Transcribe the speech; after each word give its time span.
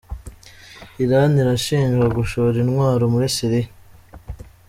Irani 1.03 1.37
irashinjwa 1.43 2.05
gushora 2.17 2.55
intwaro 2.63 3.03
muri 3.13 3.27
Siriya 3.35 3.71